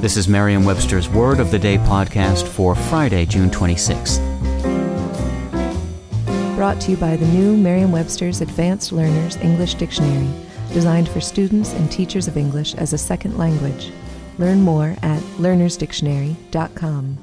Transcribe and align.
This 0.00 0.16
is 0.16 0.28
Merriam-Webster's 0.28 1.10
Word 1.10 1.40
of 1.40 1.50
the 1.50 1.58
Day 1.58 1.76
podcast 1.76 2.48
for 2.48 2.74
Friday, 2.74 3.26
June 3.26 3.50
26th. 3.50 4.16
Brought 6.56 6.80
to 6.80 6.92
you 6.92 6.96
by 6.96 7.16
the 7.16 7.26
new 7.26 7.54
Merriam-Webster's 7.54 8.40
Advanced 8.40 8.92
Learners 8.92 9.36
English 9.36 9.74
Dictionary, 9.74 10.30
designed 10.72 11.06
for 11.06 11.20
students 11.20 11.74
and 11.74 11.92
teachers 11.92 12.28
of 12.28 12.38
English 12.38 12.74
as 12.76 12.94
a 12.94 12.98
second 12.98 13.36
language. 13.36 13.92
Learn 14.38 14.62
more 14.62 14.96
at 15.02 15.20
learnersdictionary.com. 15.36 17.18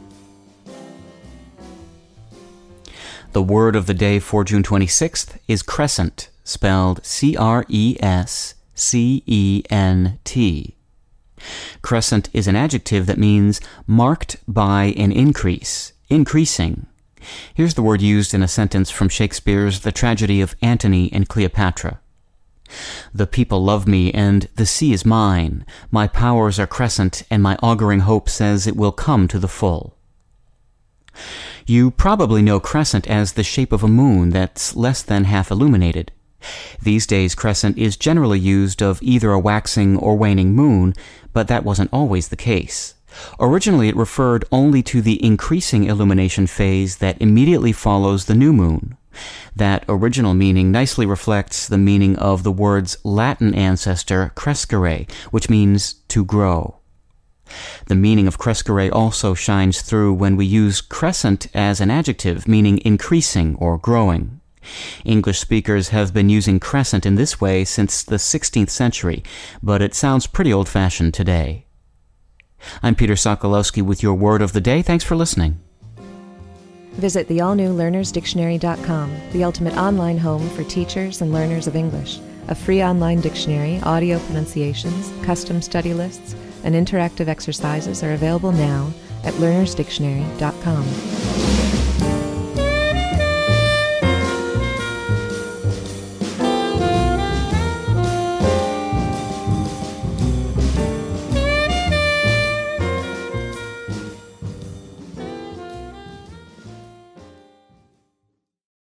The 3.32 3.42
word 3.42 3.76
of 3.76 3.88
the 3.88 3.96
day 3.96 4.20
for 4.20 4.44
June 4.44 4.62
26th 4.62 5.40
is 5.48 5.64
crescent, 5.64 6.30
spelled 6.44 7.04
C 7.04 7.36
R 7.36 7.66
E 7.70 7.98
S 8.02 8.54
C 8.76 9.24
E 9.26 9.64
N 9.72 10.20
T. 10.24 10.76
Crescent 11.82 12.30
is 12.34 12.48
an 12.48 12.56
adjective 12.56 13.06
that 13.06 13.18
means 13.18 13.62
marked 13.86 14.38
by 14.48 14.94
an 14.98 15.12
increase, 15.12 15.94
increasing. 16.10 16.88
Here's 17.54 17.74
the 17.74 17.82
word 17.82 18.02
used 18.02 18.34
in 18.34 18.44
a 18.44 18.48
sentence 18.48 18.90
from 18.90 19.10
Shakespeare's 19.10 19.82
The 19.82 19.92
Tragedy 19.92 20.42
of 20.42 20.56
Antony 20.62 21.12
and 21.12 21.28
Cleopatra. 21.28 22.00
The 23.14 23.28
people 23.28 23.64
love 23.64 23.88
me, 23.88 24.12
and 24.12 24.50
the 24.56 24.66
sea 24.66 24.94
is 24.94 25.06
mine. 25.06 25.66
My 25.90 26.08
powers 26.08 26.60
are 26.60 26.68
crescent, 26.68 27.24
and 27.32 27.42
my 27.42 27.58
auguring 27.64 28.02
hope 28.02 28.30
says 28.30 28.68
it 28.68 28.76
will 28.76 28.92
come 28.92 29.28
to 29.30 29.40
the 29.40 29.48
full. 29.48 29.96
You 31.66 31.92
probably 31.92 32.42
know 32.42 32.60
crescent 32.60 33.08
as 33.08 33.34
the 33.34 33.44
shape 33.44 33.72
of 33.72 33.84
a 33.84 33.88
moon 33.88 34.30
that's 34.30 34.76
less 34.76 35.02
than 35.02 35.26
half 35.26 35.52
illuminated. 35.52 36.12
These 36.82 37.08
days, 37.08 37.36
crescent 37.36 37.78
is 37.78 37.98
generally 37.98 38.40
used 38.40 38.82
of 38.82 39.02
either 39.02 39.32
a 39.32 39.40
waxing 39.40 39.98
or 39.98 40.16
waning 40.16 40.54
moon, 40.54 40.94
but 41.34 41.48
that 41.48 41.64
wasn't 41.64 41.94
always 41.94 42.28
the 42.28 42.36
case. 42.36 42.96
Originally, 43.40 43.90
it 43.90 43.96
referred 43.96 44.46
only 44.52 44.84
to 44.84 45.02
the 45.02 45.24
increasing 45.24 45.86
illumination 45.86 46.48
phase 46.48 46.98
that 46.98 47.22
immediately 47.22 47.72
follows 47.72 48.26
the 48.26 48.36
new 48.36 48.54
moon. 48.54 48.98
That 49.56 49.84
original 49.90 50.34
meaning 50.34 50.72
nicely 50.72 51.06
reflects 51.06 51.68
the 51.68 51.78
meaning 51.78 52.16
of 52.18 52.44
the 52.44 52.52
word's 52.52 52.98
Latin 53.04 53.56
ancestor, 53.56 54.32
crescere, 54.36 55.10
which 55.32 55.50
means 55.50 55.96
to 56.10 56.24
grow. 56.24 56.76
The 57.88 57.96
meaning 57.96 58.28
of 58.28 58.38
crescere 58.38 58.92
also 58.92 59.34
shines 59.34 59.82
through 59.82 60.14
when 60.14 60.36
we 60.36 60.46
use 60.46 60.82
crescent 60.82 61.48
as 61.54 61.80
an 61.82 61.90
adjective 61.90 62.48
meaning 62.48 62.80
increasing 62.84 63.56
or 63.56 63.78
growing. 63.78 64.37
English 65.06 65.40
speakers 65.40 65.90
have 65.90 66.14
been 66.14 66.30
using 66.30 66.60
crescent 66.60 67.06
in 67.06 67.16
this 67.16 67.40
way 67.40 67.64
since 67.64 68.04
the 68.04 68.18
16th 68.18 68.70
century, 68.70 69.24
but 69.62 69.82
it 69.82 69.94
sounds 69.94 70.28
pretty 70.28 70.54
old 70.54 70.70
fashioned 70.70 71.14
today. 71.14 71.66
I'm 72.82 72.96
Peter 72.96 73.14
Sokolowski 73.14 73.82
with 73.82 74.02
your 74.02 74.16
word 74.16 74.42
of 74.42 74.54
the 74.54 74.62
day. 74.62 74.82
Thanks 74.82 75.04
for 75.04 75.16
listening. 75.16 75.60
Visit 76.94 77.28
the 77.28 77.42
all 77.42 77.54
new 77.54 77.70
learnersdictionary.com, 77.70 79.16
the 79.32 79.44
ultimate 79.44 79.78
online 79.78 80.18
home 80.18 80.50
for 80.50 80.64
teachers 80.64 81.22
and 81.22 81.32
learners 81.32 81.68
of 81.68 81.76
English. 81.76 82.20
A 82.48 82.56
free 82.56 82.82
online 82.82 83.22
dictionary, 83.22 83.80
audio 83.84 84.20
pronunciations, 84.20 85.12
custom 85.24 85.62
study 85.62 85.94
lists, 85.94 86.36
and 86.64 86.74
interactive 86.74 87.28
exercises 87.28 88.04
are 88.04 88.14
available 88.14 88.52
now 88.52 88.92
at 89.24 89.34
learnersdictionary.com. 89.36 91.27